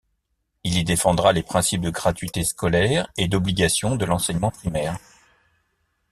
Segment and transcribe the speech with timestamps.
[0.63, 4.97] Il y défendra les principes de gratuité scolaire et d'obligation de l'enseignement primaire.